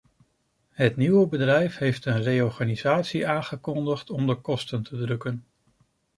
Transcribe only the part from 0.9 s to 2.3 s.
nieuwe bedrijf heeft een